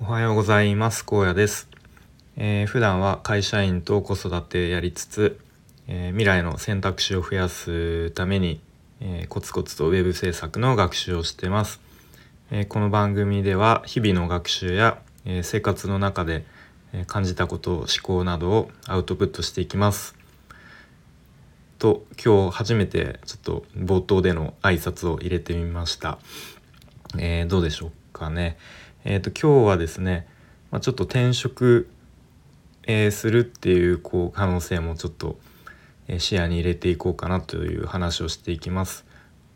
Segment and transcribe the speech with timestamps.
[0.00, 1.04] おはようございます。
[1.04, 1.68] 高野です、
[2.36, 5.40] えー、普段は会社員と子育てやりつつ、
[5.88, 8.60] えー、未来の選択肢を増やすために、
[9.00, 11.80] えー、コツコツとウェブ制作の学習をしてます、
[12.52, 16.46] えこの番組では日々の学習や、え生活の中で
[17.08, 20.14] 感じたこと思考などをアウトプットしていきます。
[21.80, 26.20] と今日初めてちょっと冒頭での挨拶を入れてみました、
[27.18, 28.56] えどうでしょうかね。
[29.04, 30.26] えーと、今日はですね、
[30.70, 31.88] まあ、ちょっと転職、
[32.82, 35.38] えー、するっていうこう可能性もちょっと、
[36.08, 39.04] え視野に入れていこうかなという話をしていきます。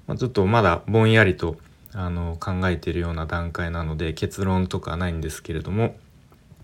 [0.07, 1.57] まあ、ちょっとまだぼんやりと
[1.95, 5.97] あの考えているような段階なので結論とかないんですけれども、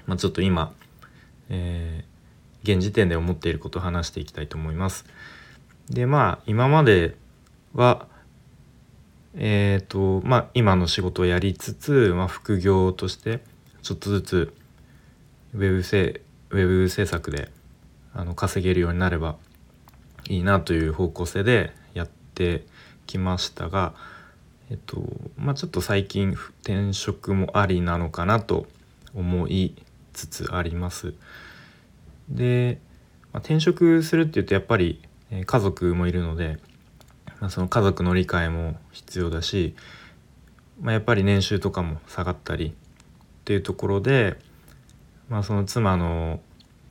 [0.06, 0.72] まあ、ちょっと今、
[1.48, 5.06] えー、現時点で思っていることを話していきたいと思います。
[5.88, 7.16] でまあ今まで
[7.72, 8.07] は
[9.40, 13.40] え、ー、とまあ今の仕事をやりつつ、まあ、副業として
[13.82, 14.54] ちょっとずつ
[15.54, 16.20] ウェブ制
[16.50, 17.50] ウェブ制作で
[18.12, 19.36] あの稼げるようになれば
[20.28, 22.66] いいなという方向性でやって
[23.06, 23.94] きましたが、
[24.70, 25.02] えっと
[25.36, 26.32] まあ、ちょっと最近
[26.62, 28.66] 転職もありなのかなと
[29.14, 29.74] 思い
[30.12, 31.14] つつあります。
[32.28, 32.80] で、
[33.32, 35.00] まあ、転職するっていうとやっぱり
[35.46, 36.58] 家族もいるので
[37.40, 39.74] まあ、その家族の理解も必要だし、
[40.80, 42.72] まあ、やっぱり年収とかも下がったりっ
[43.44, 44.38] ていうところで、
[45.28, 46.40] まあ、その妻の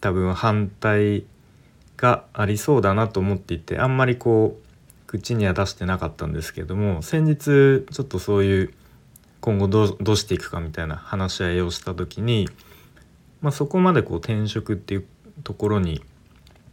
[0.02, 1.26] 多分反対
[1.98, 4.68] がありそうだなと思っていてあんまりこう
[5.08, 8.74] 口には出してなかったんですけども先日ちょっとそういう
[9.40, 12.50] 今後どうどうしていくかみたいな話し合いをした時に、
[13.42, 15.06] まあ、そこまでこう転職っていう
[15.44, 16.04] ところに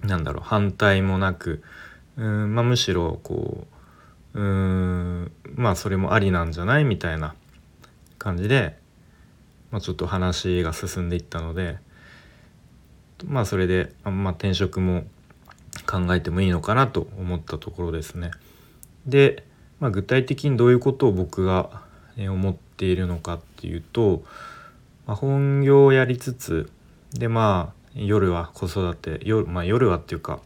[0.02, 1.62] 何だろう反対もなく
[2.16, 3.66] うんまあ、むしろこ
[4.34, 7.34] ううんまあそれもありなんじゃないみたいな
[8.18, 8.76] 感じで、
[9.70, 11.78] まあ、ちょっと話が進んでいったので
[13.24, 15.04] まあそれで、まあ、転職も
[15.86, 18.30] 考えてもいいのかなと思ったところですね。
[19.06, 19.44] で、
[19.80, 21.82] まあ、具体的にどういうことを僕が
[22.16, 24.22] 思っているのかっていうと、
[25.06, 26.70] まあ、本業をやりつつ
[27.12, 30.40] でまあ夜は子育て夜,、まあ、夜はっていうか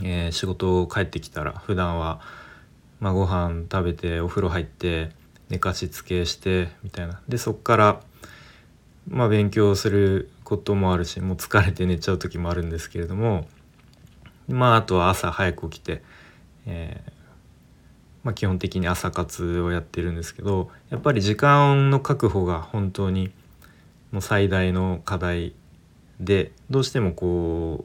[0.00, 2.20] えー、仕事帰ってきたら普段は
[3.02, 5.10] まあ、ご飯食べてお風呂入って
[5.48, 7.20] 寝かしつけしてみたいな。
[7.28, 8.00] でそっから
[9.08, 13.48] まあ勉強することもあるしもう疲れて寝ちゃう時もあるんですけれども
[14.46, 16.00] まああとは朝早く起きて、
[16.64, 17.10] えー、
[18.22, 23.32] まあ、基本的に朝活をやってるんですけどやっぱり時間の確保が本当に
[24.12, 25.54] もう最大の課題
[26.20, 27.84] でどうしてもこ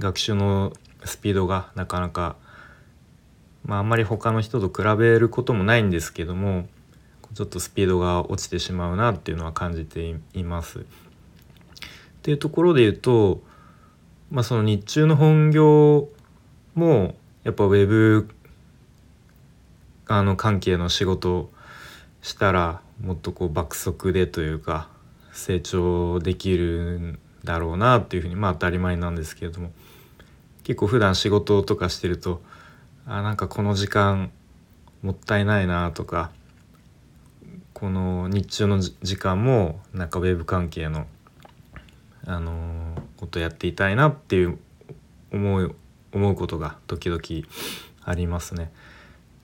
[0.00, 0.72] う学習の
[1.04, 2.36] スピードがなかなか、
[3.64, 6.66] まあ、あんまり他の人と比べることもないんですけども
[7.34, 10.80] ちょっとスピードが落ちてしまうなっていうのは感じています。
[10.80, 10.84] っ
[12.22, 13.42] ていうところで言うと、
[14.30, 16.08] まあ、その日中の本業
[16.74, 17.14] も
[17.44, 18.28] やっぱウェブ
[20.06, 21.50] あの関係の仕事を
[22.20, 24.88] したらもっとこう爆速でというか
[25.32, 29.72] 成長できるんだろうなっていうふうにまあ当たり前なんですけれども
[30.64, 32.42] 結構普段仕事とかしてると
[33.06, 34.30] あなんかこの時間
[35.02, 36.30] もったいないなとか
[37.72, 41.06] この日中の時間もなんかウェブ関係の、
[42.26, 44.58] あのー、ことやっていたいなっていう
[45.32, 45.74] 思う
[46.12, 47.20] 思うことが時々
[48.04, 48.70] ありますね。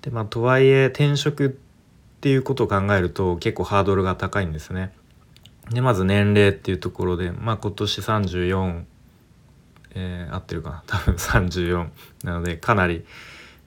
[0.03, 1.51] でまあとはいえ転職っ
[2.21, 4.93] ていうことを考えると結構ハードルが高いんですね。
[5.71, 8.85] でまず年齢っていうところで、まあ、今年34
[9.95, 10.83] えー、合ってるかな。
[10.87, 11.89] 多分34
[12.25, 13.05] なのでかなり、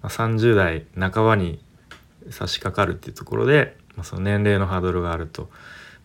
[0.03, 1.59] 30代半ばに
[2.29, 5.49] 差し掛かるっていうところで、まあ、その年齢のハードルがあると、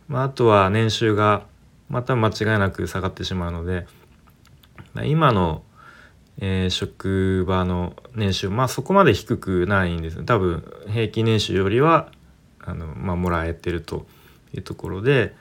[0.09, 1.47] まあ、あとは年収が
[1.89, 3.87] また間違いなく下がってしまうので、
[4.95, 5.63] まあ、今の、
[6.39, 12.11] えー、職場の年収まあそこまで低くないんです多分平均年収よりは
[12.61, 14.07] あの、まあ、もらえてると
[14.53, 15.35] いうところで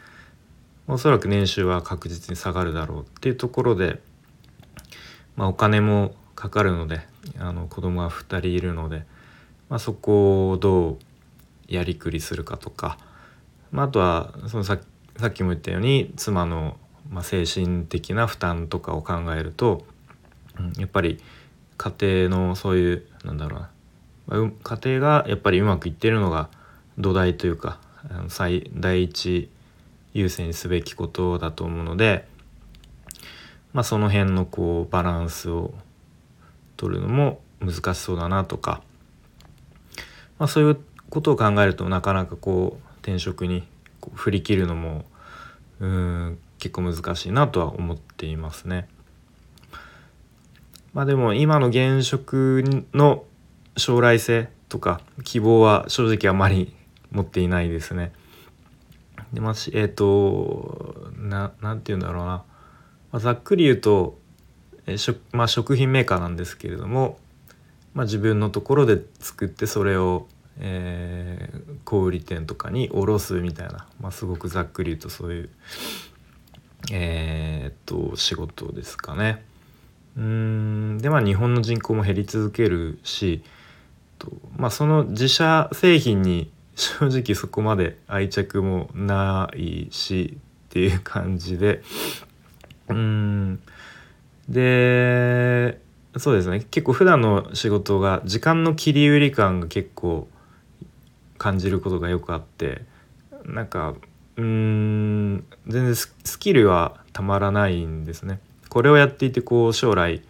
[0.87, 4.01] おそらく年収は確実に下がるだろうっていうところで
[5.35, 7.01] まあ、お金もかかるので
[7.39, 9.03] あの子供が2人いるので、
[9.69, 10.97] まあ、そこをどう
[11.67, 12.97] やりくりするかとか、
[13.71, 14.77] まあ、あとはそのさ
[15.17, 16.77] さっきも言ったように妻の、
[17.09, 19.85] まあ、精神的な負担とかを考えると、
[20.59, 21.19] うん、やっぱり
[21.77, 21.93] 家
[22.27, 23.69] 庭のそういうなんだろうな、
[24.27, 26.49] まあ、家庭がやっぱりうまくいってるのが
[26.97, 27.79] 土台というか
[28.27, 29.49] 最第一
[30.13, 32.34] 優先すべきことだと思うので。
[33.75, 35.73] まあ、その辺のこうバランスを
[36.77, 38.81] 取るのも難しそうだなとか、
[40.39, 40.79] まあ、そういう
[41.09, 43.67] ことを考えるとなかなかこう転職に
[44.13, 45.03] 振り切るのも
[45.81, 48.87] うん結構難しいなとは思っていますね。
[50.93, 52.63] まあでも今の現職
[52.93, 53.25] の
[53.75, 56.73] 将来性とか希望は正直あまり
[57.11, 58.13] 持っていないですね。
[59.33, 62.45] でまあえっ、ー、とななんて言うんだろうな、
[63.15, 64.19] まあ、ざっくり言うと、
[64.87, 67.17] えーしまあ、食品メーカーなんですけれども、
[67.93, 70.27] まあ、自分のところで作ってそれを、
[70.59, 75.49] えー、小売店とかに卸すみたいな、まあ、すごくざっくり言うとそういう、
[76.91, 79.45] えー、っと仕事ですかね。
[80.17, 83.43] うんでまあ日本の人口も減り続けるし
[84.19, 90.37] と、まあ、その自社製品に正直そこまで愛着もないし
[90.67, 91.81] っていう感じで
[92.89, 93.59] うん
[94.49, 95.79] で
[96.17, 100.27] そうですね結構普段の仕事が時間の切り売り感が結構
[101.37, 102.83] 感じることがよくあって
[103.45, 103.95] なんか
[104.37, 108.39] うん全然スキルはたまらないんですね。
[108.69, 110.21] これをやっていてこう将来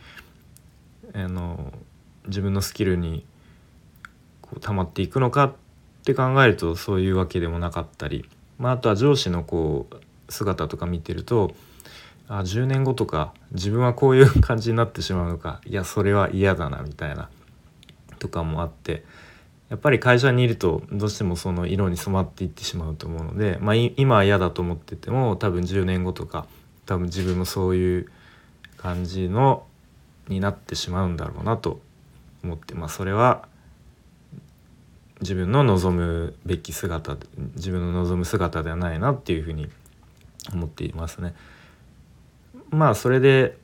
[1.13, 1.73] あの
[2.27, 3.25] 自分のスキルに
[4.41, 5.53] こう溜まっていくのかっ
[6.03, 8.29] て考えるとそういうわけでもなかったり、
[8.59, 11.55] まあ、あとは上司のこう姿とか見てると
[12.27, 17.29] あ10年後とか自分はこういう感じになってしまうのかいやそれは嫌だなみたいな
[18.19, 19.03] とかもあって
[19.69, 26.45] やっぱり会社にいるとどうしてもその色に染まっていってしまうと思うので、まあ、今は嫌だと思ってても多分10年後とか
[26.85, 28.11] 多分自分もそういう
[28.77, 29.65] 感じの
[30.27, 31.79] になってしまうんだろうなと
[32.43, 33.47] 思って、まあ、それは
[35.21, 37.17] 自分の望むべき姿
[37.55, 39.69] 自分の望む姿ではないなっていうふうに
[40.53, 41.33] 思っていますね。
[42.69, 43.57] まあそれで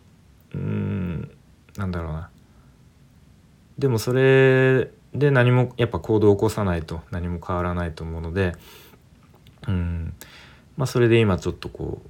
[0.53, 1.31] うん
[1.77, 2.29] なんだろうな。
[3.77, 8.53] でもそれで何もやっぱ行動を起こさないと何も変わらないと思うので
[9.67, 10.13] うん
[10.77, 12.01] まあそれで今ちょっとこ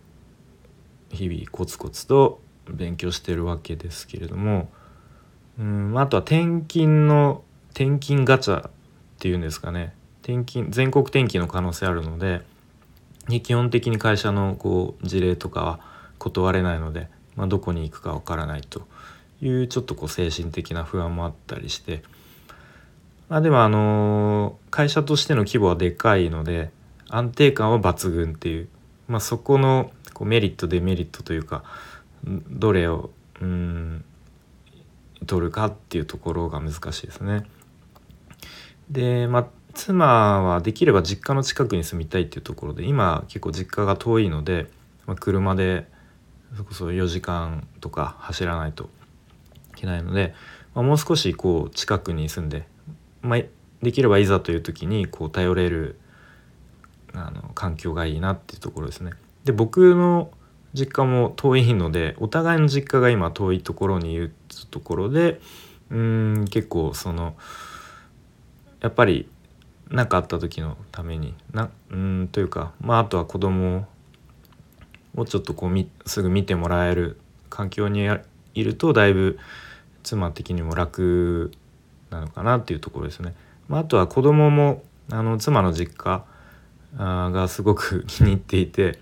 [1.11, 4.69] う日々コツコツと勉強してるわけですけれども
[5.59, 8.71] うんあとは転勤の転勤ガチャっ
[9.19, 9.93] ていうんですかね。
[10.23, 12.41] 転勤全国転勤の可能性あるので
[13.27, 15.79] 基本的に会社のこう事例とかは
[16.21, 18.87] 断れないので、まあ、どこに行くかわからないと
[19.41, 22.03] いうちょっとこう精神的な不安もあったりして、
[23.27, 26.69] まあ、でもあの会社としての規模はでかいので
[27.09, 28.69] 安定感は抜群っていう、
[29.07, 31.63] まあ、そこのこうメリットデメリットというか
[32.23, 33.09] どれを
[33.41, 34.05] うん
[35.25, 37.45] 取るかっていうところが難しいですね。
[38.89, 44.67] で、まあ、妻はできれば実家の近くに住みたいっていうところで今結構実家が遠いので、
[45.05, 45.87] まあ、車で
[46.55, 48.89] そこそ4時間とか走らないと
[49.71, 50.33] いけないので、
[50.75, 52.67] まあ、もう少しこう近くに住んで、
[53.21, 53.39] まあ、
[53.81, 55.99] できればいざという時にこう頼れる
[57.13, 59.11] あの環境がいいなっていうところですね。
[59.43, 60.31] で僕の
[60.73, 64.33] 実家も遠いのでお互いの実家が今遠いところにいる
[64.69, 65.41] ところで
[65.89, 67.35] うん結構その
[68.79, 69.27] やっぱり
[69.89, 73.85] 何かあった時のためになうんというかまああとは子供
[75.15, 77.19] をちょっとこうすぐ見てもらえる
[77.49, 78.07] 環境に
[78.53, 79.39] いるとだいぶ
[80.03, 81.51] 妻的にも楽
[82.09, 83.35] なのかなっていうところですね。
[83.67, 86.25] まあ、あとは子供もあの妻の実家
[86.97, 88.99] がすごく気に入っていて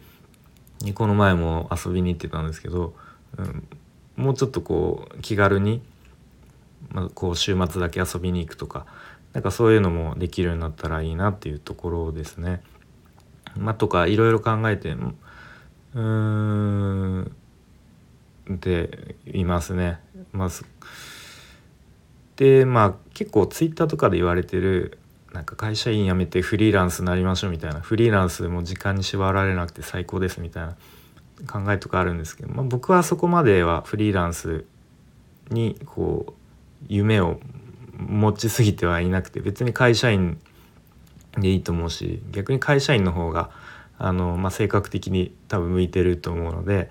[0.94, 2.94] この前も遊びに行ってたんですけど、
[3.38, 3.68] うん、
[4.16, 5.82] もうちょっとこう気軽に、
[6.90, 8.86] まあ、こう週末だけ遊びに行くとか
[9.34, 12.62] なんかそういうのもできるようになったらいいなっていうところですね。
[13.58, 14.96] まあ、とかいろいろ考えて
[15.96, 17.32] うーん
[18.54, 20.00] っていますね。
[20.32, 20.50] まあ、
[22.36, 24.98] でまあ結構ツイッターとかで言われてる
[25.34, 30.76] なんか会社員辞めてフリーランスになりましょうみたいなフリーランスも時間に縛られなくて最高ですみたいな
[31.48, 34.66] 考えとかあるんですけど、まあ、僕はそこまではフリーランス
[35.50, 36.34] にこう
[36.88, 37.40] 夢を
[37.98, 40.40] 持ちすぎてはいなくて別に会社員
[41.38, 43.52] でいいと思うし逆に会社員の方が
[44.00, 46.90] あの、まあ、性格的に多分向いてると思うので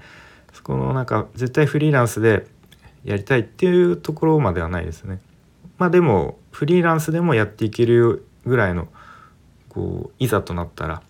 [0.52, 2.46] そこのなんか絶対フリーランスで
[3.04, 5.20] やりたいっていうところまではないですね。
[5.78, 8.88] まあでもフリーランスでもやっていけるぐらいの
[9.68, 11.02] こういざとなったら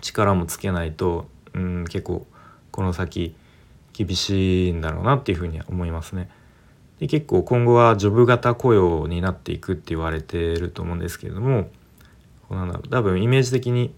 [0.00, 2.26] 力もつけないと、うん、結構
[2.70, 3.34] この先
[3.92, 6.30] 厳しいんだろうなっていうふうには思いますね。
[6.98, 11.70] で結構今後はジョブ型雇用になっていくって言われてると思うんですけれども
[12.48, 13.94] こうなんだろう多分イメージ的に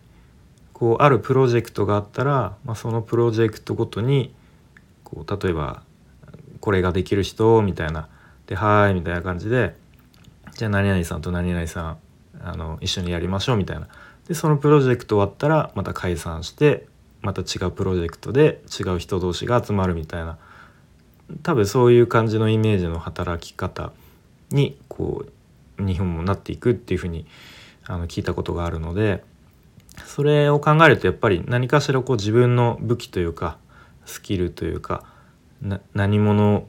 [0.83, 4.35] こうあるプロジェクトがあったら、まあ、そのプロジェクトごとに
[5.05, 5.85] こう例えば
[6.59, 8.09] これができる人みたいな
[8.49, 9.77] で「はい」みたいな感じで
[10.55, 11.99] じゃあ何々さんと何々さん
[12.43, 13.87] あの一緒にやりましょうみたいな。
[14.27, 16.89] でそのプロジェクト終わったらまた解散して
[17.21, 20.37] また違うプロジェクトで違う人同士が集まるみたいな。
[21.45, 23.93] 多分そういう感じのイメージの働き方
[24.51, 25.27] にこ
[25.79, 27.25] う日本もなっていくっていうふうに
[27.85, 29.23] あの聞いたことがあるので
[30.07, 33.59] それを考えるとやっぱり何かしらこう自分の武器というか
[34.05, 35.05] スキルというか
[35.95, 36.67] 何者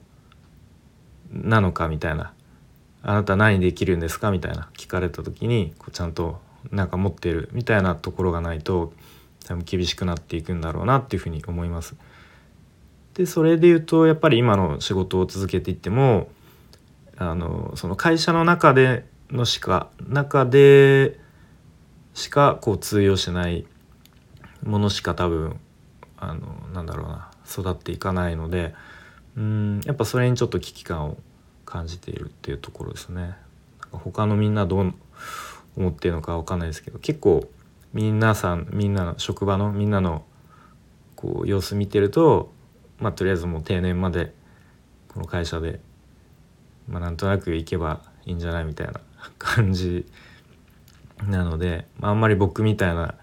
[1.31, 2.33] なのかみたいな
[3.01, 6.39] あなた何できるんですかみたいな聞かれた時にこうちゃんと
[6.71, 8.93] なんか持ってるみたいなところがないと
[9.45, 11.95] 多分厳しくなっていくんだろうなっていうふうに思います。
[13.15, 16.29] でそれで言うとやっぱり今の仕事を続けていっても
[17.17, 21.19] あのその会社の中でのしか中で
[22.13, 23.65] しかこう通用しない
[24.63, 25.59] ものしか多分
[26.17, 26.41] あの
[26.73, 28.73] なんだろうな育っていかないので
[29.35, 31.17] うんやっぱそれにちょっと危機感を
[31.65, 33.35] 感じているっていうところですね。
[33.91, 34.93] 他のみんなどう
[35.77, 37.47] 思ってるのかわかんないですけど結構
[37.93, 40.23] 皆さんみんなの職場のみんなの
[41.15, 42.51] こう様子見てると
[42.99, 44.33] まあとりあえずもう定年まで
[45.09, 45.79] この会社で
[46.87, 48.93] まあなんとなく行けばいいんじゃないみたいな
[49.37, 50.05] 感じ
[51.29, 53.15] なので、あ、あんまり僕みたいな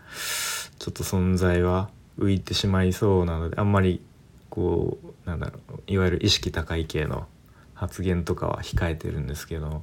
[0.79, 4.01] ちょっと存在は浮いてしまいそうなのであんまり
[4.49, 7.27] こうなんだろういわゆる意識高い系の
[7.75, 9.83] 発言とかは控えてるんですけど、ま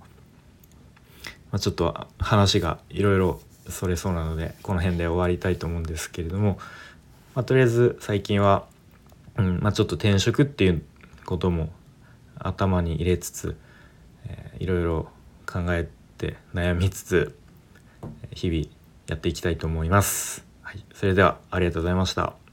[1.53, 6.59] あ、ちょっと話がいろいろそれそうなのでこの辺で終わりたいと思うんですけれども、
[7.33, 8.65] まあ、とりあえず最近は、
[9.37, 10.83] うんまあ、ちょっと転職っていう
[11.25, 11.69] ことも
[12.37, 13.57] 頭に入れつつ、
[14.25, 15.09] えー、いろいろ
[15.45, 17.35] 考えて悩みつつ
[18.37, 18.65] 日々
[19.07, 20.45] やっていきたいと思います。
[20.61, 22.46] はい、それではありがとうございました。